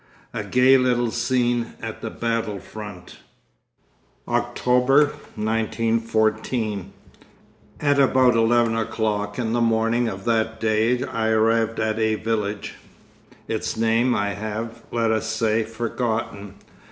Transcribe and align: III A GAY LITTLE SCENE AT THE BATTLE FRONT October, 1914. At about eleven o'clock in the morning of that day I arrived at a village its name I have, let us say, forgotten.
III 0.33 0.41
A 0.41 0.43
GAY 0.45 0.77
LITTLE 0.79 1.11
SCENE 1.11 1.73
AT 1.79 2.01
THE 2.01 2.09
BATTLE 2.09 2.59
FRONT 2.59 3.19
October, 4.27 5.11
1914. 5.35 6.91
At 7.79 7.99
about 7.99 8.33
eleven 8.33 8.75
o'clock 8.75 9.37
in 9.37 9.53
the 9.53 9.61
morning 9.61 10.07
of 10.07 10.25
that 10.25 10.59
day 10.59 11.03
I 11.03 11.27
arrived 11.27 11.79
at 11.79 11.99
a 11.99 12.15
village 12.15 12.77
its 13.47 13.77
name 13.77 14.15
I 14.15 14.29
have, 14.33 14.81
let 14.91 15.11
us 15.11 15.27
say, 15.27 15.61
forgotten. 15.61 16.55